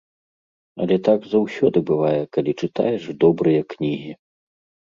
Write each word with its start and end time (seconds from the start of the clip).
Але 0.85 0.95
так 1.07 1.27
заўсёды 1.33 1.83
бывае, 1.89 2.21
калі 2.39 2.51
чытаеш 2.65 3.03
добрыя 3.25 3.61
кнігі. 3.75 4.11